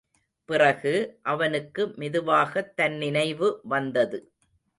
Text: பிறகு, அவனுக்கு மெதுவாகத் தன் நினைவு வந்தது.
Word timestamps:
பிறகு, 0.49 1.19
அவனுக்கு 1.21 1.93
மெதுவாகத் 1.95 2.75
தன் 2.75 2.97
நினைவு 2.97 3.61
வந்தது. 3.63 4.19